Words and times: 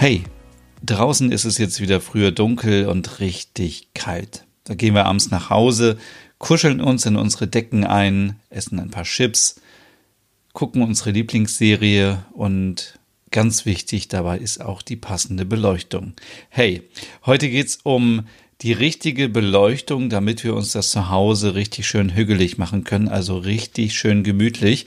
Hey, 0.00 0.22
draußen 0.82 1.30
ist 1.30 1.44
es 1.44 1.58
jetzt 1.58 1.78
wieder 1.78 2.00
früher 2.00 2.32
dunkel 2.32 2.86
und 2.86 3.20
richtig 3.20 3.88
kalt. 3.92 4.46
Da 4.64 4.72
gehen 4.72 4.94
wir 4.94 5.04
abends 5.04 5.30
nach 5.30 5.50
Hause, 5.50 5.98
kuscheln 6.38 6.80
uns 6.80 7.04
in 7.04 7.16
unsere 7.16 7.46
Decken 7.46 7.84
ein, 7.84 8.36
essen 8.48 8.80
ein 8.80 8.88
paar 8.88 9.04
Chips, 9.04 9.60
gucken 10.54 10.80
unsere 10.80 11.10
Lieblingsserie 11.10 12.24
und 12.32 12.98
ganz 13.30 13.66
wichtig 13.66 14.08
dabei 14.08 14.38
ist 14.38 14.62
auch 14.62 14.80
die 14.80 14.96
passende 14.96 15.44
Beleuchtung. 15.44 16.14
Hey, 16.48 16.88
heute 17.26 17.50
geht's 17.50 17.80
um 17.82 18.26
die 18.62 18.72
richtige 18.72 19.28
Beleuchtung, 19.28 20.08
damit 20.08 20.44
wir 20.44 20.54
uns 20.54 20.72
das 20.72 20.92
zu 20.92 21.10
Hause 21.10 21.54
richtig 21.54 21.86
schön 21.86 22.14
hügelig 22.14 22.56
machen 22.56 22.84
können, 22.84 23.08
also 23.08 23.36
richtig 23.36 23.92
schön 23.92 24.24
gemütlich. 24.24 24.86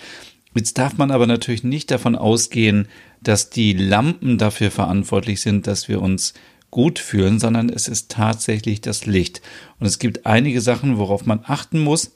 Jetzt 0.56 0.80
darf 0.80 0.98
man 0.98 1.12
aber 1.12 1.28
natürlich 1.28 1.64
nicht 1.64 1.92
davon 1.92 2.16
ausgehen, 2.16 2.88
dass 3.24 3.50
die 3.50 3.74
Lampen 3.74 4.38
dafür 4.38 4.72
verantwortlich 4.72 5.42
sind, 5.42 5.68
dass 5.68 5.88
wir 5.88 6.02
uns 6.02 6.34
gut 6.74 6.98
fühlen, 6.98 7.40
sondern 7.40 7.70
es 7.70 7.88
ist 7.88 8.10
tatsächlich 8.10 8.82
das 8.82 9.06
Licht. 9.06 9.42
Und 9.80 9.86
es 9.86 10.00
gibt 10.00 10.26
einige 10.26 10.60
Sachen, 10.60 10.98
worauf 10.98 11.26
man 11.26 11.42
achten 11.44 11.80
muss. 11.80 12.16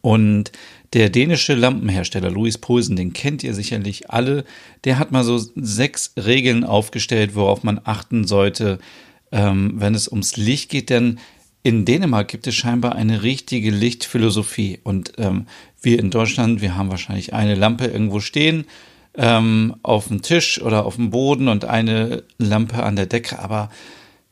Und 0.00 0.52
der 0.94 1.10
dänische 1.10 1.54
Lampenhersteller 1.54 2.30
Louis 2.30 2.58
Poulsen, 2.58 2.96
den 2.96 3.12
kennt 3.12 3.44
ihr 3.44 3.54
sicherlich 3.54 4.10
alle, 4.10 4.44
der 4.84 4.98
hat 4.98 5.12
mal 5.12 5.22
so 5.22 5.38
sechs 5.54 6.14
Regeln 6.16 6.64
aufgestellt, 6.64 7.34
worauf 7.34 7.62
man 7.62 7.80
achten 7.84 8.26
sollte, 8.26 8.78
ähm, 9.32 9.74
wenn 9.76 9.94
es 9.94 10.08
ums 10.08 10.36
Licht 10.38 10.70
geht. 10.70 10.88
Denn 10.88 11.18
in 11.62 11.84
Dänemark 11.84 12.28
gibt 12.28 12.46
es 12.46 12.54
scheinbar 12.54 12.94
eine 12.94 13.22
richtige 13.22 13.70
Lichtphilosophie. 13.70 14.80
Und 14.82 15.12
ähm, 15.18 15.46
wir 15.82 15.98
in 15.98 16.10
Deutschland, 16.10 16.62
wir 16.62 16.74
haben 16.74 16.90
wahrscheinlich 16.90 17.34
eine 17.34 17.54
Lampe 17.54 17.84
irgendwo 17.84 18.20
stehen 18.20 18.64
ähm, 19.18 19.74
auf 19.82 20.08
dem 20.08 20.22
Tisch 20.22 20.62
oder 20.62 20.86
auf 20.86 20.94
dem 20.96 21.10
Boden 21.10 21.48
und 21.48 21.64
eine 21.64 22.22
Lampe 22.38 22.82
an 22.82 22.96
der 22.96 23.06
Decke. 23.06 23.40
Aber 23.40 23.68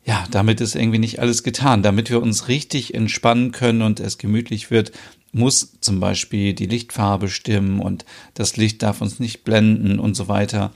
ja, 0.05 0.25
damit 0.31 0.61
ist 0.61 0.77
irgendwie 0.77 1.01
nicht 1.01 1.19
alles 1.19 1.43
getan. 1.43 1.83
Damit 1.83 2.09
wir 2.09 2.23
uns 2.23 2.49
richtig 2.49 2.95
entspannen 2.95 3.51
können 3.51 3.83
und 3.83 3.99
es 3.99 4.17
gemütlich 4.17 4.71
wird, 4.71 4.93
muss 5.33 5.79
zum 5.81 5.99
Beispiel 5.99 6.55
die 6.55 6.67
Lichtfarbe 6.67 7.29
stimmen 7.29 7.81
und 7.81 8.07
das 8.35 8.57
Licht 8.57 8.83
darf 8.83 9.01
uns 9.01 9.19
nicht 9.19 9.43
blenden 9.43 9.99
und 9.99 10.15
so 10.15 10.29
weiter. 10.29 10.71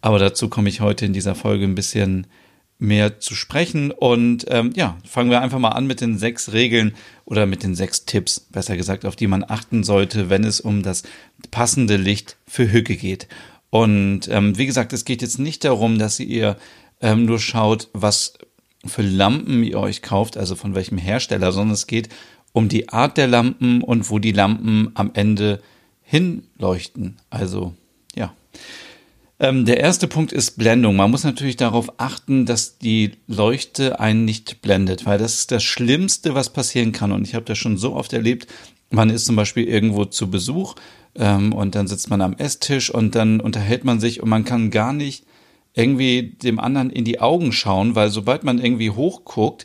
Aber 0.00 0.20
dazu 0.20 0.48
komme 0.48 0.68
ich 0.68 0.80
heute 0.80 1.04
in 1.04 1.12
dieser 1.12 1.34
Folge 1.34 1.64
ein 1.64 1.74
bisschen 1.74 2.28
mehr 2.78 3.20
zu 3.20 3.34
sprechen. 3.34 3.90
Und 3.90 4.46
ähm, 4.48 4.72
ja, 4.74 4.96
fangen 5.04 5.30
wir 5.30 5.40
einfach 5.40 5.58
mal 5.58 5.70
an 5.70 5.86
mit 5.86 6.00
den 6.00 6.18
sechs 6.18 6.52
Regeln 6.52 6.94
oder 7.24 7.46
mit 7.46 7.62
den 7.62 7.74
sechs 7.74 8.04
Tipps, 8.04 8.40
besser 8.40 8.76
gesagt, 8.76 9.04
auf 9.04 9.16
die 9.16 9.26
man 9.26 9.44
achten 9.46 9.84
sollte, 9.84 10.30
wenn 10.30 10.44
es 10.44 10.60
um 10.60 10.82
das 10.82 11.02
passende 11.50 11.96
Licht 11.96 12.36
für 12.46 12.70
Hücke 12.70 12.96
geht. 12.96 13.28
Und 13.70 14.28
ähm, 14.28 14.56
wie 14.56 14.66
gesagt, 14.66 14.92
es 14.92 15.04
geht 15.04 15.22
jetzt 15.22 15.38
nicht 15.38 15.64
darum, 15.64 15.98
dass 15.98 16.20
ihr 16.20 16.56
ähm, 17.00 17.26
nur 17.26 17.38
schaut, 17.38 17.88
was 17.92 18.34
für 18.86 19.02
Lampen 19.02 19.62
ihr 19.64 19.78
euch 19.78 20.02
kauft, 20.02 20.36
also 20.36 20.54
von 20.54 20.74
welchem 20.74 20.98
Hersteller, 20.98 21.52
sondern 21.52 21.74
es 21.74 21.86
geht 21.86 22.08
um 22.52 22.68
die 22.68 22.88
Art 22.88 23.16
der 23.16 23.26
Lampen 23.26 23.82
und 23.82 24.08
wo 24.08 24.18
die 24.18 24.32
Lampen 24.32 24.90
am 24.94 25.10
Ende 25.14 25.60
hinleuchten. 26.02 27.16
Also 27.28 27.74
ja. 28.14 28.34
Ähm, 29.40 29.64
der 29.64 29.78
erste 29.78 30.08
Punkt 30.08 30.32
ist 30.32 30.58
Blendung. 30.58 30.96
Man 30.96 31.10
muss 31.10 31.22
natürlich 31.22 31.56
darauf 31.56 32.00
achten, 32.00 32.44
dass 32.44 32.78
die 32.78 33.12
Leuchte 33.28 34.00
einen 34.00 34.24
nicht 34.24 34.62
blendet, 34.62 35.06
weil 35.06 35.18
das 35.18 35.34
ist 35.34 35.52
das 35.52 35.62
Schlimmste, 35.62 36.34
was 36.34 36.52
passieren 36.52 36.92
kann. 36.92 37.12
Und 37.12 37.26
ich 37.26 37.34
habe 37.34 37.44
das 37.44 37.58
schon 37.58 37.76
so 37.76 37.94
oft 37.94 38.12
erlebt. 38.12 38.48
Man 38.90 39.10
ist 39.10 39.26
zum 39.26 39.36
Beispiel 39.36 39.64
irgendwo 39.64 40.06
zu 40.06 40.30
Besuch 40.30 40.74
ähm, 41.14 41.52
und 41.52 41.74
dann 41.74 41.86
sitzt 41.86 42.10
man 42.10 42.20
am 42.20 42.34
Esstisch 42.34 42.90
und 42.90 43.14
dann 43.14 43.40
unterhält 43.40 43.84
man 43.84 44.00
sich 44.00 44.22
und 44.22 44.28
man 44.28 44.44
kann 44.44 44.70
gar 44.70 44.92
nicht 44.92 45.24
irgendwie 45.74 46.36
dem 46.42 46.58
anderen 46.58 46.90
in 46.90 47.04
die 47.04 47.20
Augen 47.20 47.52
schauen, 47.52 47.94
weil 47.94 48.08
sobald 48.10 48.42
man 48.42 48.58
irgendwie 48.58 48.90
hochguckt, 48.90 49.64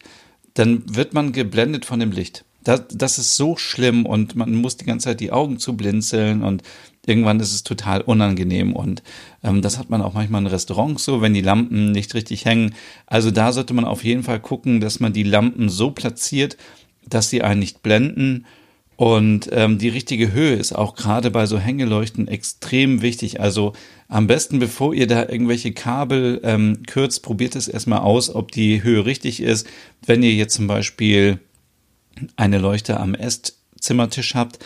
dann 0.53 0.83
wird 0.85 1.13
man 1.13 1.31
geblendet 1.31 1.85
von 1.85 1.99
dem 1.99 2.11
Licht. 2.11 2.45
Das, 2.63 2.83
das 2.89 3.17
ist 3.17 3.35
so 3.35 3.57
schlimm 3.57 4.05
und 4.05 4.35
man 4.35 4.53
muss 4.53 4.77
die 4.77 4.85
ganze 4.85 5.05
Zeit 5.05 5.19
die 5.19 5.31
Augen 5.31 5.57
zu 5.57 5.75
blinzeln 5.75 6.43
und 6.43 6.61
irgendwann 7.05 7.39
ist 7.39 7.53
es 7.53 7.63
total 7.63 8.01
unangenehm 8.01 8.73
und 8.73 9.03
ähm, 9.43 9.61
das 9.61 9.77
hat 9.77 9.89
man 9.89 10.01
auch 10.01 10.13
manchmal 10.13 10.41
in 10.41 10.47
Restaurants 10.47 11.03
so, 11.03 11.21
wenn 11.21 11.33
die 11.33 11.41
Lampen 11.41 11.91
nicht 11.91 12.13
richtig 12.13 12.45
hängen. 12.45 12.75
Also 13.05 13.31
da 13.31 13.51
sollte 13.51 13.73
man 13.73 13.85
auf 13.85 14.03
jeden 14.03 14.23
Fall 14.23 14.39
gucken, 14.39 14.79
dass 14.79 14.99
man 14.99 15.13
die 15.13 15.23
Lampen 15.23 15.69
so 15.69 15.91
platziert, 15.91 16.57
dass 17.07 17.29
sie 17.29 17.41
einen 17.41 17.59
nicht 17.59 17.83
blenden 17.83 18.45
und 18.95 19.49
ähm, 19.51 19.79
die 19.79 19.89
richtige 19.89 20.31
Höhe 20.33 20.53
ist 20.53 20.73
auch 20.73 20.95
gerade 20.95 21.31
bei 21.31 21.45
so 21.45 21.57
Hängeleuchten 21.57 22.27
extrem 22.27 23.01
wichtig. 23.01 23.41
Also 23.41 23.73
am 24.07 24.27
besten, 24.27 24.59
bevor 24.59 24.93
ihr 24.93 25.07
da 25.07 25.27
irgendwelche 25.27 25.73
Kabel 25.73 26.39
ähm, 26.43 26.83
kürzt, 26.85 27.23
probiert 27.23 27.55
es 27.55 27.67
erstmal 27.67 27.99
aus, 27.99 28.33
ob 28.33 28.51
die 28.51 28.83
Höhe 28.83 29.05
richtig 29.05 29.41
ist. 29.41 29.67
Wenn 30.05 30.21
ihr 30.21 30.33
jetzt 30.33 30.53
zum 30.53 30.67
Beispiel 30.67 31.39
eine 32.35 32.59
Leuchte 32.59 32.99
am 32.99 33.15
Esszimmertisch 33.15 34.35
habt, 34.35 34.59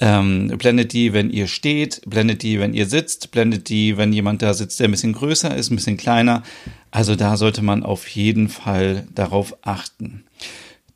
ähm, 0.00 0.48
blendet 0.56 0.92
die, 0.94 1.12
wenn 1.12 1.30
ihr 1.30 1.46
steht, 1.46 2.00
blendet 2.06 2.42
die, 2.42 2.58
wenn 2.58 2.72
ihr 2.72 2.86
sitzt, 2.86 3.30
blendet 3.30 3.68
die, 3.68 3.98
wenn 3.98 4.12
jemand 4.12 4.40
da 4.42 4.54
sitzt, 4.54 4.80
der 4.80 4.88
ein 4.88 4.92
bisschen 4.92 5.12
größer 5.12 5.54
ist, 5.54 5.70
ein 5.70 5.76
bisschen 5.76 5.98
kleiner. 5.98 6.42
Also 6.90 7.16
da 7.16 7.36
sollte 7.36 7.62
man 7.62 7.82
auf 7.82 8.08
jeden 8.08 8.48
Fall 8.48 9.06
darauf 9.14 9.56
achten. 9.62 10.24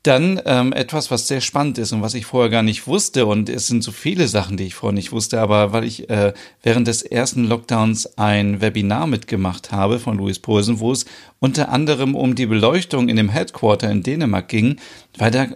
Dann 0.03 0.41
ähm, 0.45 0.75
etwas, 0.75 1.11
was 1.11 1.29
sehr 1.29 1.41
spannend 1.41 1.79
ist 1.79 1.93
und 1.93 2.03
was 2.03 2.13
ich 2.13 2.27
vorher 2.27 2.51
gar 2.51 2.63
nicht 2.63 2.87
wusste. 2.87 3.25
Und 3.25 3.49
es 3.49 3.69
sind 3.69 3.83
so 3.83 3.91
viele 3.91 4.29
Sachen, 4.29 4.59
die 4.59 4.65
ich 4.65 4.75
vorher 4.75 4.95
nicht 4.95 5.13
wusste, 5.13 5.41
aber 5.41 5.73
weil 5.73 5.85
ich 5.85 6.11
äh, 6.11 6.35
während 6.63 6.89
des 6.89 7.03
ersten 7.03 7.45
Lockdowns 7.45 8.19
ein 8.19 8.61
Webinar 8.61 9.07
mitgemacht 9.07 9.73
habe 9.73 9.99
von 9.99 10.19
Louis 10.19 10.39
Posen, 10.39 10.79
wo 10.79 10.93
es 10.93 11.07
unter 11.41 11.71
anderem 11.71 12.15
um 12.15 12.35
die 12.35 12.45
Beleuchtung 12.45 13.09
in 13.09 13.17
dem 13.17 13.31
Headquarter 13.31 13.91
in 13.91 14.03
Dänemark 14.03 14.49
ging, 14.49 14.77
weil 15.17 15.31
da 15.31 15.47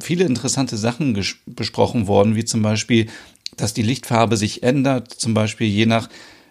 viele 0.00 0.24
interessante 0.24 0.76
Sachen 0.76 1.18
besprochen 1.46 2.06
worden, 2.06 2.36
wie 2.36 2.44
zum 2.44 2.62
Beispiel, 2.62 3.06
dass 3.56 3.74
die 3.74 3.82
Lichtfarbe 3.82 4.36
sich 4.36 4.62
ändert, 4.62 5.12
zum 5.12 5.34
Beispiel 5.34 5.68
je 5.68 5.86
nach 5.86 6.08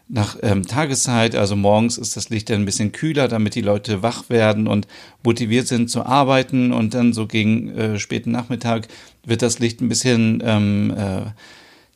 nach 0.07 0.37
ähm, 0.43 0.67
Tageszeit, 0.67 1.35
also 1.35 1.55
morgens 1.55 1.97
ist 1.97 2.15
das 2.15 2.29
Licht 2.29 2.49
dann 2.49 2.61
ein 2.61 2.65
bisschen 2.65 2.91
kühler, 2.91 3.27
damit 3.27 3.55
die 3.55 3.61
Leute 3.61 4.03
wach 4.03 4.29
werden 4.29 4.67
und 4.67 4.87
motiviert 5.23 5.67
sind 5.67 5.89
zu 5.89 6.05
arbeiten. 6.05 6.71
Und 6.73 6.93
dann 6.93 7.11
so 7.13 7.25
gegen 7.25 7.69
äh, 7.69 7.99
späten 7.99 8.31
Nachmittag 8.31 8.87
wird 9.25 9.41
das 9.41 9.57
Licht 9.57 9.81
ein 9.81 9.89
bisschen 9.89 10.43
ähm, 10.45 10.93
äh, 10.95 11.21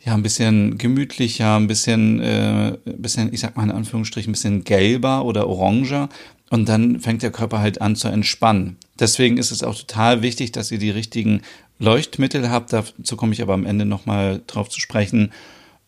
ja 0.01 0.13
ein 0.13 0.23
bisschen 0.23 0.77
gemütlicher, 0.77 1.55
ein 1.55 1.67
bisschen 1.67 2.19
äh, 2.19 2.77
ein 2.85 3.01
bisschen 3.01 3.31
ich 3.31 3.41
sag 3.41 3.55
mal 3.55 3.63
in 3.63 3.71
Anführungsstrichen 3.71 4.31
ein 4.31 4.33
bisschen 4.33 4.63
gelber 4.63 5.25
oder 5.25 5.47
oranger 5.47 6.09
und 6.49 6.67
dann 6.67 6.99
fängt 6.99 7.21
der 7.21 7.31
Körper 7.31 7.59
halt 7.59 7.81
an 7.81 7.95
zu 7.95 8.07
entspannen. 8.07 8.77
Deswegen 8.99 9.37
ist 9.37 9.51
es 9.51 9.63
auch 9.63 9.75
total 9.75 10.21
wichtig, 10.21 10.51
dass 10.51 10.71
ihr 10.71 10.79
die 10.79 10.89
richtigen 10.89 11.41
Leuchtmittel 11.77 12.49
habt. 12.49 12.73
Dazu 12.73 13.15
komme 13.15 13.33
ich 13.33 13.41
aber 13.41 13.53
am 13.53 13.65
Ende 13.65 13.85
nochmal 13.85 14.41
drauf 14.47 14.69
zu 14.69 14.79
sprechen. 14.79 15.31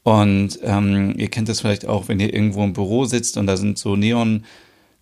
Und 0.03 0.59
ähm, 0.63 1.13
ihr 1.17 1.29
kennt 1.29 1.49
das 1.49 1.61
vielleicht 1.61 1.85
auch, 1.85 2.07
wenn 2.07 2.19
ihr 2.19 2.33
irgendwo 2.33 2.63
im 2.63 2.73
Büro 2.73 3.05
sitzt 3.05 3.37
und 3.37 3.47
da 3.47 3.57
sind 3.57 3.77
so 3.77 3.95
Neon 3.95 4.45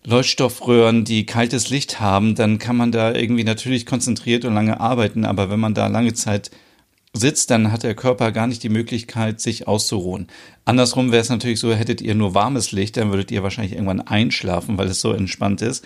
Leuchtstoffröhren, 0.04 1.04
die 1.04 1.26
kaltes 1.26 1.68
Licht 1.68 2.00
haben, 2.00 2.34
dann 2.34 2.58
kann 2.58 2.76
man 2.76 2.90
da 2.90 3.14
irgendwie 3.14 3.44
natürlich 3.44 3.84
konzentriert 3.84 4.46
und 4.46 4.54
lange 4.54 4.80
arbeiten, 4.80 5.26
aber 5.26 5.50
wenn 5.50 5.60
man 5.60 5.74
da 5.74 5.88
lange 5.88 6.14
Zeit 6.14 6.50
sitzt, 7.12 7.50
dann 7.50 7.72
hat 7.72 7.82
der 7.82 7.94
Körper 7.94 8.32
gar 8.32 8.46
nicht 8.46 8.62
die 8.62 8.68
Möglichkeit, 8.68 9.40
sich 9.40 9.66
auszuruhen. 9.66 10.28
Andersrum 10.64 11.10
wäre 11.10 11.22
es 11.22 11.28
natürlich 11.28 11.58
so, 11.58 11.72
hättet 11.72 12.00
ihr 12.00 12.14
nur 12.14 12.34
warmes 12.34 12.72
Licht, 12.72 12.96
dann 12.96 13.10
würdet 13.10 13.30
ihr 13.30 13.42
wahrscheinlich 13.42 13.72
irgendwann 13.72 14.00
einschlafen, 14.00 14.78
weil 14.78 14.88
es 14.88 15.00
so 15.00 15.12
entspannt 15.12 15.62
ist. 15.62 15.84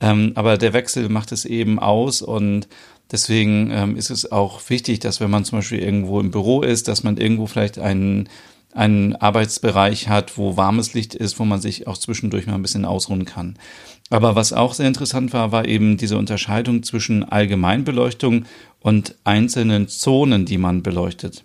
Ähm, 0.00 0.32
aber 0.34 0.58
der 0.58 0.72
Wechsel 0.72 1.08
macht 1.08 1.30
es 1.32 1.44
eben 1.44 1.78
aus 1.78 2.22
und 2.22 2.68
deswegen 3.10 3.70
ähm, 3.70 3.96
ist 3.96 4.10
es 4.10 4.32
auch 4.32 4.60
wichtig, 4.68 4.98
dass 5.00 5.20
wenn 5.20 5.30
man 5.30 5.44
zum 5.44 5.58
Beispiel 5.58 5.78
irgendwo 5.78 6.18
im 6.20 6.30
Büro 6.30 6.62
ist, 6.62 6.88
dass 6.88 7.04
man 7.04 7.18
irgendwo 7.18 7.46
vielleicht 7.46 7.78
einen 7.78 8.28
einen 8.72 9.14
Arbeitsbereich 9.14 10.08
hat, 10.08 10.38
wo 10.38 10.56
warmes 10.56 10.94
Licht 10.94 11.14
ist, 11.14 11.38
wo 11.38 11.44
man 11.44 11.60
sich 11.60 11.86
auch 11.86 11.98
zwischendurch 11.98 12.46
mal 12.46 12.54
ein 12.54 12.62
bisschen 12.62 12.84
ausruhen 12.84 13.24
kann. 13.24 13.58
Aber 14.10 14.34
was 14.34 14.52
auch 14.52 14.74
sehr 14.74 14.88
interessant 14.88 15.32
war, 15.32 15.52
war 15.52 15.66
eben 15.66 15.96
diese 15.96 16.18
Unterscheidung 16.18 16.82
zwischen 16.82 17.24
Allgemeinbeleuchtung 17.24 18.44
und 18.80 19.16
einzelnen 19.24 19.88
Zonen, 19.88 20.44
die 20.44 20.58
man 20.58 20.82
beleuchtet. 20.82 21.44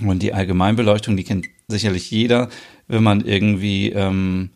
Und 0.00 0.22
die 0.22 0.32
Allgemeinbeleuchtung, 0.32 1.16
die 1.16 1.24
kennt 1.24 1.46
sicherlich 1.68 2.10
jeder, 2.10 2.48
wenn 2.88 3.02
man 3.02 3.22
irgendwie, 3.22 3.90
ähm, 3.90 4.50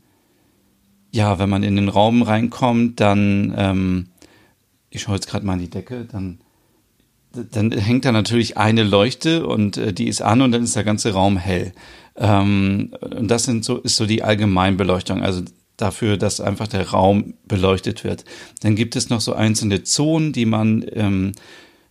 ja, 1.12 1.38
wenn 1.38 1.50
man 1.50 1.62
in 1.62 1.76
den 1.76 1.88
Raum 1.88 2.22
reinkommt, 2.22 3.00
dann, 3.00 3.54
ähm, 3.56 4.08
ich 4.90 5.02
schaue 5.02 5.16
jetzt 5.16 5.28
gerade 5.28 5.44
mal 5.44 5.54
an 5.54 5.58
die 5.58 5.70
Decke, 5.70 6.06
dann, 6.10 6.38
dann 7.50 7.72
hängt 7.72 8.04
da 8.04 8.12
natürlich 8.12 8.56
eine 8.56 8.82
Leuchte 8.82 9.46
und 9.46 9.76
äh, 9.76 9.92
die 9.92 10.08
ist 10.08 10.22
an 10.22 10.42
und 10.42 10.52
dann 10.52 10.62
ist 10.62 10.76
der 10.76 10.84
ganze 10.84 11.12
Raum 11.12 11.36
hell. 11.36 11.72
Ähm, 12.16 12.94
und 13.00 13.28
das 13.30 13.44
sind 13.44 13.64
so, 13.64 13.78
ist 13.78 13.96
so 13.96 14.06
die 14.06 14.22
Allgemeinbeleuchtung, 14.22 15.22
also 15.22 15.42
dafür, 15.76 16.16
dass 16.16 16.40
einfach 16.40 16.68
der 16.68 16.88
Raum 16.90 17.34
beleuchtet 17.46 18.04
wird. 18.04 18.24
Dann 18.60 18.76
gibt 18.76 18.96
es 18.96 19.10
noch 19.10 19.20
so 19.20 19.34
einzelne 19.34 19.82
Zonen, 19.82 20.32
die 20.32 20.46
man 20.46 20.84
ähm, 20.92 21.32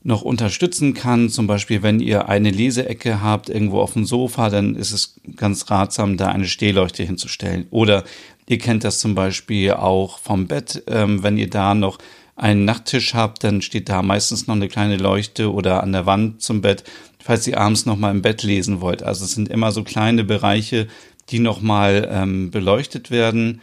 noch 0.04 0.22
unterstützen 0.22 0.94
kann. 0.94 1.30
Zum 1.30 1.48
Beispiel, 1.48 1.84
wenn 1.84 2.00
ihr 2.00 2.30
eine 2.30 2.52
Leseecke 2.52 3.22
habt 3.22 3.50
irgendwo 3.50 3.80
auf 3.80 3.94
dem 3.94 4.06
Sofa, 4.06 4.50
dann 4.50 4.76
ist 4.76 4.92
es 4.92 5.16
ganz 5.36 5.70
ratsam, 5.70 6.18
da 6.18 6.28
eine 6.28 6.48
Stehleuchte 6.48 7.04
hinzustellen. 7.04 7.66
Oder 7.72 8.04
ihr 8.48 8.58
kennt 8.58 8.84
das 8.84 9.00
zum 9.00 9.16
Beispiel 9.16 9.72
auch 9.72 10.20
vom 10.20 10.48
Bett, 10.48 10.84
ähm, 10.88 11.24
wenn 11.24 11.38
ihr 11.38 11.50
da 11.50 11.74
noch 11.74 11.98
einen 12.36 12.66
Nachttisch 12.66 13.14
habt, 13.14 13.44
dann 13.44 13.62
steht 13.62 13.90
da 13.90 14.02
meistens 14.02 14.48
noch 14.48 14.56
eine 14.56 14.68
kleine 14.68 14.98
Leuchte 14.98 15.54
oder 15.54 15.82
an 15.82 15.94
der 15.94 16.06
Wand 16.06 16.42
zum 16.42 16.62
Bett, 16.62 16.84
falls 17.24 17.48
ihr 17.48 17.60
abends 17.60 17.86
noch 17.86 17.98
mal 17.98 18.12
im 18.12 18.22
Bett 18.22 18.44
lesen 18.44 18.82
wollt. 18.82 19.04
Also 19.04 19.26
es 19.26 19.32
sind 19.32 19.50
immer 19.50 19.72
so 19.72 19.84
kleine 19.84 20.24
Bereiche, 20.24 20.88
die 21.30 21.40
noch 21.40 21.62
mal 21.62 22.08
ähm, 22.12 22.52
beleuchtet 22.52 23.10
werden 23.10 23.62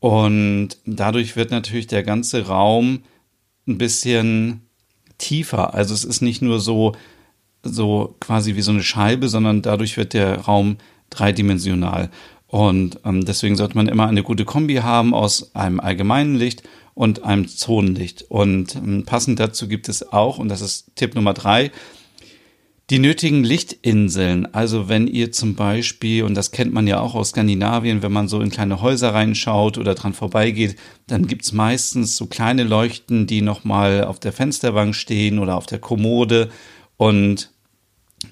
und 0.00 0.70
dadurch 0.84 1.36
wird 1.36 1.50
natürlich 1.50 1.86
der 1.86 2.02
ganze 2.02 2.46
Raum 2.46 3.00
ein 3.66 3.78
bisschen 3.78 4.62
tiefer. 5.18 5.74
Also 5.74 5.94
es 5.94 6.04
ist 6.04 6.22
nicht 6.22 6.42
nur 6.42 6.60
so, 6.60 6.92
so 7.62 8.16
quasi 8.20 8.54
wie 8.54 8.62
so 8.62 8.70
eine 8.70 8.82
Scheibe, 8.82 9.28
sondern 9.28 9.62
dadurch 9.62 9.96
wird 9.96 10.14
der 10.14 10.40
Raum 10.40 10.78
dreidimensional. 11.10 12.10
Und 12.46 13.00
ähm, 13.04 13.24
deswegen 13.24 13.56
sollte 13.56 13.76
man 13.76 13.88
immer 13.88 14.06
eine 14.06 14.22
gute 14.22 14.44
Kombi 14.44 14.76
haben 14.76 15.12
aus 15.12 15.54
einem 15.54 15.80
allgemeinen 15.80 16.36
Licht 16.36 16.62
und 16.98 17.22
einem 17.22 17.46
Zonenlicht. 17.46 18.24
Und 18.28 18.74
ähm, 18.74 19.04
passend 19.06 19.38
dazu 19.38 19.68
gibt 19.68 19.88
es 19.88 20.12
auch, 20.12 20.38
und 20.38 20.48
das 20.48 20.60
ist 20.60 20.90
Tipp 20.96 21.14
Nummer 21.14 21.32
drei, 21.32 21.70
die 22.90 22.98
nötigen 22.98 23.44
Lichtinseln, 23.44 24.52
also 24.52 24.88
wenn 24.88 25.06
ihr 25.06 25.30
zum 25.30 25.54
Beispiel, 25.54 26.24
und 26.24 26.34
das 26.34 26.50
kennt 26.50 26.72
man 26.72 26.88
ja 26.88 26.98
auch 26.98 27.14
aus 27.14 27.28
Skandinavien, 27.28 28.02
wenn 28.02 28.10
man 28.10 28.26
so 28.26 28.40
in 28.40 28.50
kleine 28.50 28.82
Häuser 28.82 29.14
reinschaut 29.14 29.78
oder 29.78 29.94
dran 29.94 30.12
vorbeigeht, 30.12 30.74
dann 31.06 31.28
gibt's 31.28 31.52
meistens 31.52 32.16
so 32.16 32.26
kleine 32.26 32.64
Leuchten, 32.64 33.28
die 33.28 33.42
nochmal 33.42 34.02
auf 34.02 34.18
der 34.18 34.32
Fensterbank 34.32 34.96
stehen 34.96 35.38
oder 35.38 35.54
auf 35.54 35.66
der 35.66 35.78
Kommode. 35.78 36.50
Und 36.96 37.52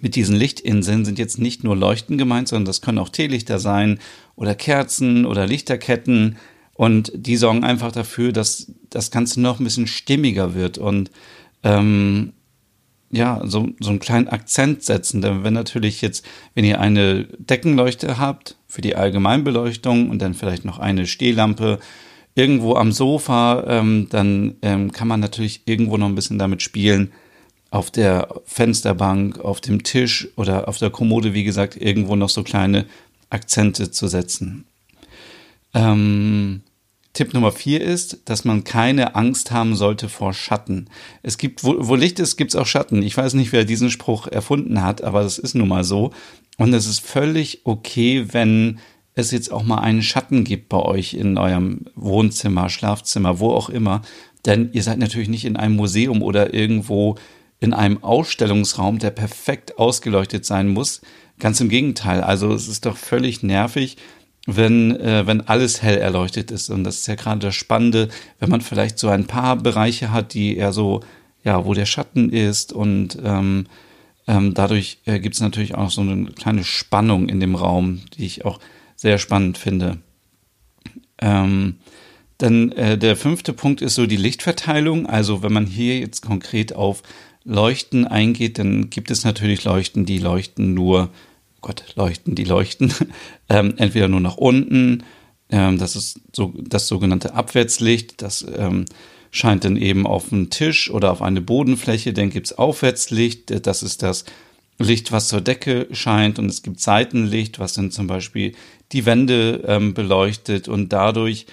mit 0.00 0.16
diesen 0.16 0.34
Lichtinseln 0.34 1.04
sind 1.04 1.20
jetzt 1.20 1.38
nicht 1.38 1.62
nur 1.62 1.76
Leuchten 1.76 2.18
gemeint, 2.18 2.48
sondern 2.48 2.64
das 2.64 2.80
können 2.80 2.98
auch 2.98 3.10
Teelichter 3.10 3.60
sein 3.60 4.00
oder 4.34 4.56
Kerzen 4.56 5.24
oder 5.24 5.46
Lichterketten. 5.46 6.36
Und 6.76 7.10
die 7.14 7.36
sorgen 7.36 7.64
einfach 7.64 7.92
dafür, 7.92 8.32
dass 8.32 8.70
das 8.90 9.10
Ganze 9.10 9.40
noch 9.40 9.58
ein 9.58 9.64
bisschen 9.64 9.86
stimmiger 9.86 10.54
wird. 10.54 10.78
Und 10.78 11.10
ähm, 11.62 12.32
ja, 13.10 13.40
so, 13.44 13.68
so 13.80 13.90
einen 13.90 13.98
kleinen 13.98 14.28
Akzent 14.28 14.82
setzen. 14.82 15.22
Denn 15.22 15.44
wenn 15.44 15.54
natürlich 15.54 16.02
jetzt, 16.02 16.24
wenn 16.54 16.64
ihr 16.64 16.80
eine 16.80 17.24
Deckenleuchte 17.38 18.18
habt 18.18 18.56
für 18.66 18.82
die 18.82 18.96
Allgemeinbeleuchtung 18.96 20.10
und 20.10 20.20
dann 20.20 20.34
vielleicht 20.34 20.64
noch 20.64 20.78
eine 20.78 21.06
Stehlampe 21.06 21.78
irgendwo 22.34 22.74
am 22.74 22.92
Sofa, 22.92 23.64
ähm, 23.66 24.08
dann 24.10 24.56
ähm, 24.62 24.92
kann 24.92 25.08
man 25.08 25.20
natürlich 25.20 25.62
irgendwo 25.64 25.96
noch 25.96 26.06
ein 26.06 26.14
bisschen 26.14 26.38
damit 26.38 26.62
spielen. 26.62 27.12
Auf 27.70 27.90
der 27.90 28.28
Fensterbank, 28.44 29.40
auf 29.40 29.60
dem 29.60 29.82
Tisch 29.82 30.28
oder 30.36 30.68
auf 30.68 30.78
der 30.78 30.90
Kommode, 30.90 31.32
wie 31.32 31.44
gesagt, 31.44 31.76
irgendwo 31.80 32.16
noch 32.16 32.28
so 32.28 32.42
kleine 32.42 32.84
Akzente 33.30 33.90
zu 33.90 34.08
setzen. 34.08 34.66
Ähm, 35.74 36.62
Tipp 37.16 37.32
Nummer 37.32 37.50
vier 37.50 37.80
ist, 37.80 38.20
dass 38.26 38.44
man 38.44 38.62
keine 38.62 39.14
Angst 39.14 39.50
haben 39.50 39.74
sollte 39.74 40.10
vor 40.10 40.34
Schatten. 40.34 40.90
Es 41.22 41.38
gibt, 41.38 41.64
wo, 41.64 41.74
wo 41.78 41.94
Licht 41.94 42.18
ist, 42.20 42.36
gibt 42.36 42.50
es 42.52 42.56
auch 42.60 42.66
Schatten. 42.66 43.02
Ich 43.02 43.16
weiß 43.16 43.32
nicht, 43.34 43.52
wer 43.52 43.64
diesen 43.64 43.90
Spruch 43.90 44.26
erfunden 44.26 44.82
hat, 44.82 45.02
aber 45.02 45.22
das 45.22 45.38
ist 45.38 45.54
nun 45.54 45.68
mal 45.68 45.82
so. 45.82 46.12
Und 46.58 46.74
es 46.74 46.86
ist 46.86 47.00
völlig 47.00 47.62
okay, 47.64 48.26
wenn 48.32 48.80
es 49.14 49.30
jetzt 49.30 49.50
auch 49.50 49.62
mal 49.62 49.78
einen 49.78 50.02
Schatten 50.02 50.44
gibt 50.44 50.68
bei 50.68 50.78
euch 50.78 51.14
in 51.14 51.38
eurem 51.38 51.86
Wohnzimmer, 51.94 52.68
Schlafzimmer, 52.68 53.40
wo 53.40 53.50
auch 53.50 53.70
immer. 53.70 54.02
Denn 54.44 54.68
ihr 54.74 54.82
seid 54.82 54.98
natürlich 54.98 55.30
nicht 55.30 55.46
in 55.46 55.56
einem 55.56 55.74
Museum 55.74 56.20
oder 56.20 56.52
irgendwo 56.52 57.16
in 57.60 57.72
einem 57.72 58.04
Ausstellungsraum, 58.04 58.98
der 58.98 59.10
perfekt 59.10 59.78
ausgeleuchtet 59.78 60.44
sein 60.44 60.68
muss. 60.68 61.00
Ganz 61.38 61.62
im 61.62 61.70
Gegenteil. 61.70 62.20
Also 62.20 62.52
es 62.52 62.68
ist 62.68 62.84
doch 62.84 62.98
völlig 62.98 63.42
nervig, 63.42 63.96
wenn, 64.46 64.98
äh, 65.00 65.26
wenn 65.26 65.42
alles 65.42 65.82
hell 65.82 65.98
erleuchtet 65.98 66.50
ist. 66.50 66.70
Und 66.70 66.84
das 66.84 66.98
ist 66.98 67.08
ja 67.08 67.16
gerade 67.16 67.40
das 67.40 67.54
Spannende, 67.54 68.08
wenn 68.38 68.48
man 68.48 68.60
vielleicht 68.60 68.98
so 68.98 69.08
ein 69.08 69.26
paar 69.26 69.56
Bereiche 69.56 70.12
hat, 70.12 70.34
die 70.34 70.56
eher 70.56 70.72
so, 70.72 71.00
ja, 71.44 71.64
wo 71.64 71.74
der 71.74 71.86
Schatten 71.86 72.30
ist 72.30 72.72
und 72.72 73.18
ähm, 73.22 73.66
ähm, 74.28 74.54
dadurch 74.54 74.98
äh, 75.04 75.20
gibt 75.20 75.34
es 75.34 75.40
natürlich 75.40 75.74
auch 75.74 75.90
so 75.90 76.00
eine 76.00 76.26
kleine 76.32 76.64
Spannung 76.64 77.28
in 77.28 77.40
dem 77.40 77.54
Raum, 77.54 78.02
die 78.16 78.26
ich 78.26 78.44
auch 78.44 78.58
sehr 78.96 79.18
spannend 79.18 79.58
finde. 79.58 79.98
Ähm, 81.18 81.76
dann 82.38 82.72
äh, 82.72 82.98
der 82.98 83.16
fünfte 83.16 83.52
Punkt 83.52 83.80
ist 83.82 83.94
so 83.94 84.06
die 84.06 84.16
Lichtverteilung. 84.16 85.06
Also 85.06 85.42
wenn 85.42 85.52
man 85.52 85.66
hier 85.66 85.98
jetzt 85.98 86.22
konkret 86.22 86.74
auf 86.74 87.02
Leuchten 87.44 88.06
eingeht, 88.06 88.58
dann 88.58 88.90
gibt 88.90 89.10
es 89.10 89.24
natürlich 89.24 89.64
Leuchten, 89.64 90.04
die 90.04 90.18
leuchten 90.18 90.74
nur 90.74 91.10
Gott, 91.60 91.84
leuchten, 91.96 92.34
die 92.34 92.44
leuchten, 92.44 92.92
ähm, 93.48 93.74
entweder 93.76 94.08
nur 94.08 94.20
nach 94.20 94.36
unten, 94.36 95.04
ähm, 95.50 95.78
das 95.78 95.96
ist 95.96 96.20
so 96.32 96.52
das 96.56 96.88
sogenannte 96.88 97.34
Abwärtslicht, 97.34 98.22
das 98.22 98.46
ähm, 98.56 98.84
scheint 99.30 99.64
dann 99.64 99.76
eben 99.76 100.06
auf 100.06 100.32
einen 100.32 100.50
Tisch 100.50 100.90
oder 100.90 101.12
auf 101.12 101.22
eine 101.22 101.40
Bodenfläche, 101.40 102.12
dann 102.12 102.30
gibt's 102.30 102.52
Aufwärtslicht, 102.52 103.66
das 103.66 103.82
ist 103.82 104.02
das 104.02 104.24
Licht, 104.78 105.12
was 105.12 105.28
zur 105.28 105.40
Decke 105.40 105.88
scheint 105.92 106.38
und 106.38 106.46
es 106.46 106.62
gibt 106.62 106.80
Seitenlicht, 106.80 107.58
was 107.58 107.72
dann 107.72 107.90
zum 107.90 108.06
Beispiel 108.06 108.54
die 108.92 109.06
Wände 109.06 109.64
ähm, 109.66 109.94
beleuchtet 109.94 110.68
und 110.68 110.92
dadurch 110.92 111.46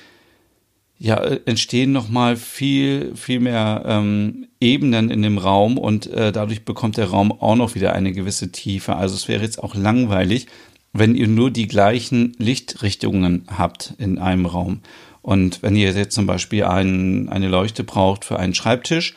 ja, 0.98 1.18
äh, 1.18 1.40
entstehen 1.46 1.92
nochmal 1.92 2.36
viel, 2.36 3.16
viel 3.16 3.40
mehr 3.40 3.84
ähm, 3.86 4.48
Ebenen 4.60 5.10
in 5.10 5.22
dem 5.22 5.38
Raum 5.38 5.78
und 5.78 6.08
äh, 6.08 6.32
dadurch 6.32 6.64
bekommt 6.66 6.98
der 6.98 7.08
Raum 7.08 7.32
auch 7.32 7.56
noch 7.56 7.76
wieder 7.76 7.94
eine 7.94 8.14
gewisse 8.14 8.52
Tiefe. 8.52 8.96
Also 8.96 9.16
es 9.16 9.28
wäre 9.28 9.44
jetzt 9.44 9.62
auch 9.62 9.76
langweilig, 9.76 10.48
wenn 10.94 11.16
ihr 11.16 11.28
nur 11.28 11.52
die 11.52 11.68
gleichen 11.68 12.34
Lichtrichtungen 12.38 13.48
habt 13.48 13.96
in 13.98 14.20
einem 14.20 14.46
Raum. 14.46 14.82
Und 15.22 15.64
wenn 15.64 15.76
ihr 15.76 15.92
jetzt 15.92 16.14
zum 16.14 16.28
Beispiel 16.28 16.66
ein, 16.66 17.30
eine 17.30 17.48
Leuchte 17.48 17.84
braucht 17.84 18.26
für 18.26 18.38
einen 18.38 18.54
Schreibtisch, 18.54 19.16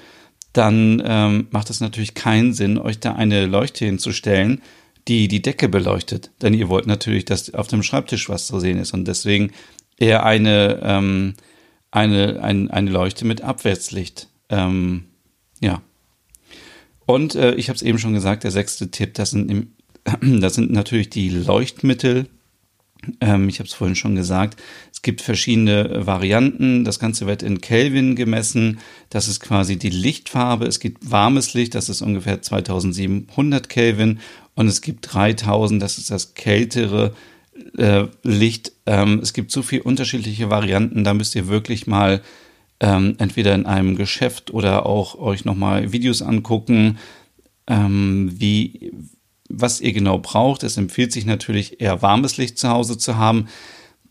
dann 0.52 1.02
ähm, 1.04 1.48
macht 1.50 1.68
es 1.68 1.80
natürlich 1.80 2.14
keinen 2.14 2.54
Sinn, 2.54 2.78
euch 2.78 2.98
da 2.98 3.12
eine 3.12 3.46
Leuchte 3.46 3.84
hinzustellen, 3.84 4.62
die 5.06 5.28
die 5.28 5.42
Decke 5.42 5.68
beleuchtet. 5.68 6.30
Denn 6.40 6.54
ihr 6.54 6.68
wollt 6.68 6.86
natürlich, 6.86 7.26
dass 7.26 7.52
auf 7.52 7.66
dem 7.66 7.82
Schreibtisch 7.82 8.28
was 8.28 8.46
zu 8.46 8.58
sehen 8.58 8.78
ist. 8.78 8.94
Und 8.94 9.06
deswegen 9.06 9.52
eher 9.98 10.24
eine 10.24 10.80
ähm, 10.82 11.34
eine, 11.96 12.42
ein, 12.42 12.70
eine 12.70 12.90
Leuchte 12.90 13.24
mit 13.24 13.40
Abwärtslicht. 13.40 14.28
Ähm, 14.50 15.04
ja. 15.60 15.80
Und 17.06 17.34
äh, 17.34 17.54
ich 17.54 17.68
habe 17.68 17.76
es 17.76 17.82
eben 17.82 17.98
schon 17.98 18.12
gesagt, 18.12 18.44
der 18.44 18.50
sechste 18.50 18.90
Tipp, 18.90 19.14
das 19.14 19.30
sind, 19.30 19.50
im, 19.50 19.72
das 20.40 20.54
sind 20.54 20.70
natürlich 20.70 21.08
die 21.08 21.30
Leuchtmittel. 21.30 22.28
Ähm, 23.22 23.48
ich 23.48 23.60
habe 23.60 23.66
es 23.66 23.72
vorhin 23.72 23.96
schon 23.96 24.14
gesagt, 24.14 24.62
es 24.92 25.00
gibt 25.00 25.22
verschiedene 25.22 26.06
Varianten. 26.06 26.84
Das 26.84 26.98
Ganze 26.98 27.26
wird 27.26 27.42
in 27.42 27.62
Kelvin 27.62 28.14
gemessen. 28.14 28.78
Das 29.08 29.26
ist 29.26 29.40
quasi 29.40 29.78
die 29.78 29.88
Lichtfarbe. 29.88 30.66
Es 30.66 30.80
gibt 30.80 31.10
warmes 31.10 31.54
Licht, 31.54 31.74
das 31.74 31.88
ist 31.88 32.02
ungefähr 32.02 32.42
2700 32.42 33.70
Kelvin. 33.70 34.20
Und 34.54 34.68
es 34.68 34.82
gibt 34.82 35.14
3000, 35.14 35.82
das 35.82 35.96
ist 35.96 36.10
das 36.10 36.34
kältere 36.34 37.14
äh, 37.76 38.06
Licht. 38.22 38.72
Ähm, 38.86 39.20
es 39.22 39.32
gibt 39.32 39.50
so 39.50 39.62
viele 39.62 39.82
unterschiedliche 39.82 40.50
Varianten, 40.50 41.04
da 41.04 41.14
müsst 41.14 41.34
ihr 41.34 41.48
wirklich 41.48 41.86
mal 41.86 42.22
ähm, 42.80 43.16
entweder 43.18 43.54
in 43.54 43.66
einem 43.66 43.96
Geschäft 43.96 44.52
oder 44.52 44.86
auch 44.86 45.16
euch 45.16 45.44
nochmal 45.44 45.92
Videos 45.92 46.22
angucken, 46.22 46.98
ähm, 47.66 48.30
wie, 48.34 48.92
was 49.48 49.80
ihr 49.80 49.92
genau 49.92 50.18
braucht. 50.18 50.62
Es 50.62 50.76
empfiehlt 50.76 51.12
sich 51.12 51.24
natürlich 51.24 51.80
eher 51.80 52.02
warmes 52.02 52.36
Licht 52.36 52.58
zu 52.58 52.68
Hause 52.68 52.98
zu 52.98 53.16
haben. 53.16 53.46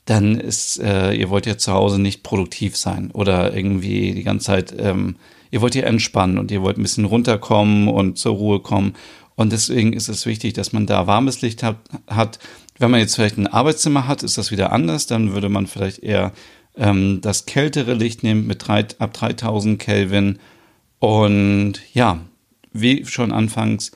Dann 0.05 0.39
ist, 0.39 0.79
äh, 0.79 1.13
ihr 1.13 1.29
wollt 1.29 1.45
ja 1.45 1.57
zu 1.57 1.71
Hause 1.71 1.99
nicht 1.99 2.23
produktiv 2.23 2.77
sein 2.77 3.11
oder 3.11 3.55
irgendwie 3.55 4.13
die 4.13 4.23
ganze 4.23 4.47
Zeit, 4.47 4.75
ähm, 4.77 5.15
ihr 5.51 5.61
wollt 5.61 5.75
ja 5.75 5.83
entspannen 5.83 6.37
und 6.37 6.51
ihr 6.51 6.61
wollt 6.61 6.77
ein 6.77 6.83
bisschen 6.83 7.05
runterkommen 7.05 7.87
und 7.87 8.17
zur 8.17 8.35
Ruhe 8.35 8.59
kommen. 8.59 8.93
Und 9.35 9.51
deswegen 9.51 9.93
ist 9.93 10.07
es 10.07 10.25
wichtig, 10.25 10.53
dass 10.53 10.73
man 10.73 10.85
da 10.85 11.07
warmes 11.07 11.41
Licht 11.41 11.61
hat, 11.63 11.77
hat 12.07 12.39
wenn 12.77 12.91
man 12.91 13.00
jetzt 13.00 13.15
vielleicht 13.15 13.38
ein 13.38 13.48
Arbeitszimmer 13.48 14.08
hat, 14.08 14.24
ist 14.24 14.38
das 14.38 14.51
wieder 14.51 14.72
anders. 14.72 15.08
Dann 15.08 15.34
würde 15.34 15.50
man 15.50 15.67
vielleicht 15.67 16.00
eher 16.00 16.34
ähm, 16.77 17.22
das 17.22 17.46
kältere 17.46 17.94
Licht 17.94 18.24
nehmen 18.24 18.48
mit 18.48 18.67
drei, 18.67 18.86
ab 19.00 19.13
3000 19.13 19.79
Kelvin. 19.79 20.39
Und 21.00 21.75
ja, 21.94 22.20
wie 22.74 23.05
schon 23.05 23.32
anfangs 23.32 23.91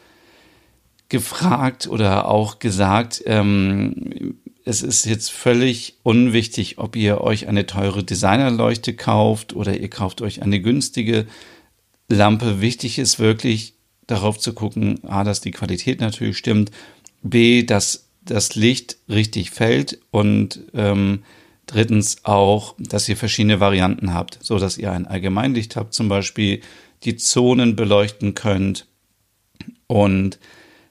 gefragt 1.09 1.87
oder 1.87 2.27
auch 2.27 2.59
gesagt, 2.59 3.23
ähm, 3.25 4.35
es 4.63 4.83
ist 4.83 5.05
jetzt 5.05 5.31
völlig 5.31 5.95
unwichtig, 6.03 6.77
ob 6.77 6.95
ihr 6.95 7.21
euch 7.21 7.47
eine 7.47 7.65
teure 7.65 8.03
Designerleuchte 8.03 8.93
kauft 8.93 9.53
oder 9.53 9.77
ihr 9.77 9.89
kauft 9.89 10.21
euch 10.21 10.43
eine 10.43 10.61
günstige 10.61 11.25
Lampe. 12.07 12.61
Wichtig 12.61 12.99
ist 12.99 13.19
wirklich 13.19 13.73
darauf 14.05 14.37
zu 14.37 14.53
gucken, 14.53 15.03
a, 15.07 15.23
dass 15.23 15.41
die 15.41 15.51
Qualität 15.51 15.99
natürlich 15.99 16.37
stimmt, 16.37 16.71
b, 17.23 17.63
dass 17.63 18.08
das 18.29 18.55
Licht 18.55 18.97
richtig 19.07 19.51
fällt 19.51 19.99
und 20.11 20.61
ähm, 20.73 21.23
drittens 21.65 22.25
auch, 22.25 22.75
dass 22.79 23.09
ihr 23.09 23.17
verschiedene 23.17 23.59
Varianten 23.59 24.13
habt, 24.13 24.39
so 24.41 24.59
dass 24.59 24.77
ihr 24.77 24.91
ein 24.91 25.07
Allgemeinlicht 25.07 25.75
habt, 25.75 25.93
zum 25.93 26.09
Beispiel 26.09 26.61
die 27.03 27.15
Zonen 27.15 27.75
beleuchten 27.75 28.35
könnt 28.35 28.87
und 29.87 30.39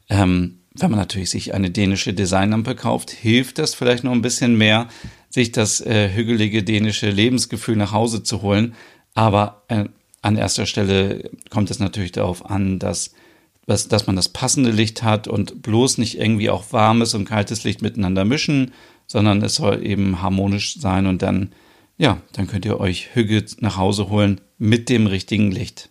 ähm, 0.09 0.59
wenn 0.75 0.91
man 0.91 1.01
natürlich 1.01 1.31
sich 1.31 1.55
eine 1.55 1.71
dänische 1.71 2.15
Designlampe 2.15 2.75
kauft, 2.75 3.11
hilft 3.11 3.59
das 3.59 3.75
vielleicht 3.75 4.05
noch 4.05 4.13
ein 4.13 4.23
bisschen 4.23 4.57
mehr, 4.57 4.89
sich 5.29 5.53
das 5.53 5.81
äh, 5.81 6.11
hügelige 6.13 6.63
dänische 6.63 7.11
Lebensgefühl 7.11 7.77
nach 7.77 7.93
Hause 7.93 8.23
zu 8.23 8.43
holen. 8.43 8.75
Aber 9.15 9.65
äh, 9.69 9.87
an 10.23 10.37
erster 10.37 10.67
Stelle 10.67 11.31
kommt 11.51 11.71
es 11.71 11.79
natürlich 11.79 12.13
darauf 12.13 12.49
an, 12.49 12.79
dass, 12.79 13.13
dass, 13.69 13.87
dass 13.87 14.07
man 14.07 14.17
das 14.17 14.31
passende 14.31 14.71
Licht 14.71 15.03
hat 15.03 15.29
und 15.29 15.61
bloß 15.61 15.99
nicht 15.99 16.19
irgendwie 16.19 16.49
auch 16.49 16.73
warmes 16.73 17.13
und 17.13 17.27
kaltes 17.27 17.65
Licht 17.65 17.83
miteinander 17.83 18.25
mischen, 18.25 18.73
sondern 19.07 19.43
es 19.43 19.57
soll 19.57 19.87
eben 19.87 20.23
harmonisch 20.23 20.81
sein 20.81 21.07
und 21.07 21.21
dann, 21.21 21.53
ja, 21.99 22.23
dann 22.33 22.47
könnt 22.47 22.65
ihr 22.65 22.81
euch 22.81 23.15
Hügge 23.15 23.45
nach 23.59 23.77
Hause 23.77 24.09
holen 24.09 24.41
mit 24.57 24.89
dem 24.89 25.07
richtigen 25.07 25.51
Licht. 25.51 25.91